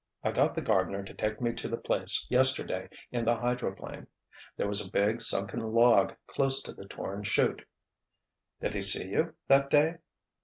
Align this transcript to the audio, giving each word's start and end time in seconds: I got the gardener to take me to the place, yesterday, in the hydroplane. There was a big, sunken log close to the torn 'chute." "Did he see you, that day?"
I 0.23 0.31
got 0.31 0.55
the 0.55 0.63
gardener 0.63 1.03
to 1.03 1.13
take 1.13 1.39
me 1.39 1.53
to 1.53 1.67
the 1.67 1.77
place, 1.77 2.25
yesterday, 2.27 2.89
in 3.11 3.23
the 3.23 3.35
hydroplane. 3.35 4.07
There 4.57 4.67
was 4.67 4.83
a 4.83 4.89
big, 4.89 5.21
sunken 5.21 5.59
log 5.59 6.15
close 6.25 6.59
to 6.63 6.73
the 6.73 6.87
torn 6.87 7.21
'chute." 7.21 7.63
"Did 8.59 8.73
he 8.73 8.81
see 8.81 9.09
you, 9.09 9.35
that 9.47 9.69
day?" 9.69 9.97